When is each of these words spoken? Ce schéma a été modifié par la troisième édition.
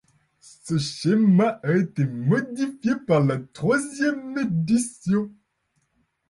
Ce 0.39 0.79
schéma 0.79 1.59
a 1.61 1.73
été 1.75 2.05
modifié 2.05 2.93
par 3.05 3.23
la 3.23 3.37
troisième 3.37 4.35
édition. 4.35 5.29